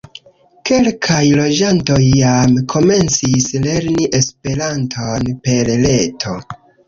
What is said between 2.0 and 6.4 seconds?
jam komencis lerni Esperanton per reto.